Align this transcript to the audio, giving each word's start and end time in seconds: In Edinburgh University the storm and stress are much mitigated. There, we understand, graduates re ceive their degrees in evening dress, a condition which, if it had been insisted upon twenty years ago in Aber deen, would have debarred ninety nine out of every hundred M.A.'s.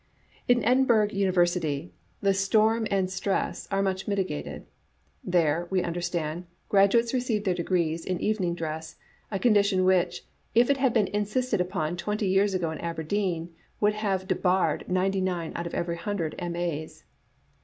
In 0.47 0.65
Edinburgh 0.65 1.11
University 1.11 1.93
the 2.21 2.33
storm 2.33 2.87
and 2.89 3.07
stress 3.07 3.67
are 3.69 3.83
much 3.83 4.07
mitigated. 4.07 4.65
There, 5.23 5.67
we 5.69 5.83
understand, 5.83 6.45
graduates 6.69 7.13
re 7.13 7.19
ceive 7.19 7.43
their 7.43 7.53
degrees 7.53 8.03
in 8.03 8.19
evening 8.19 8.55
dress, 8.55 8.95
a 9.29 9.37
condition 9.37 9.85
which, 9.85 10.25
if 10.55 10.71
it 10.71 10.77
had 10.77 10.91
been 10.95 11.09
insisted 11.09 11.61
upon 11.61 11.97
twenty 11.97 12.25
years 12.27 12.55
ago 12.55 12.71
in 12.71 12.79
Aber 12.79 13.03
deen, 13.03 13.53
would 13.79 13.93
have 13.93 14.27
debarred 14.27 14.89
ninety 14.89 15.21
nine 15.21 15.51
out 15.53 15.67
of 15.67 15.75
every 15.75 15.97
hundred 15.97 16.33
M.A.'s. 16.39 17.03